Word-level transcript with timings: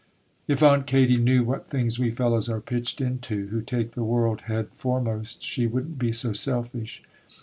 'If 0.47 0.63
Aunt 0.63 0.87
Katy 0.87 1.17
knew 1.17 1.43
what 1.43 1.67
things 1.67 1.99
we 1.99 2.09
fellows 2.09 2.49
are 2.49 2.59
pitched 2.59 3.01
into, 3.01 3.49
who 3.49 3.61
take 3.61 3.91
the 3.91 4.03
world 4.03 4.41
head 4.49 4.69
foremost, 4.75 5.43
she 5.43 5.67
wouldn't 5.67 5.99
be 5.99 6.11
so 6.11 6.33
selfish. 6.33 7.03